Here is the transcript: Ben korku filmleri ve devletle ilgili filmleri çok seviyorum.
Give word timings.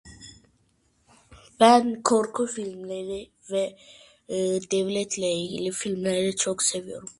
Ben 1.59 1.85
korku 2.03 2.45
filmleri 2.47 3.29
ve 3.51 3.77
devletle 4.71 5.31
ilgili 5.33 5.71
filmleri 5.71 6.35
çok 6.35 6.63
seviyorum. 6.63 7.09